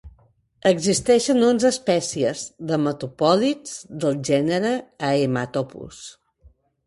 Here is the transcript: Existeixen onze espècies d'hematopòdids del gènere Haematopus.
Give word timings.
Existeixen 0.69 1.43
onze 1.49 1.67
espècies 1.73 2.41
d'hematopòdids 2.71 3.75
del 4.05 4.17
gènere 4.31 4.75
Haematopus. 5.11 6.01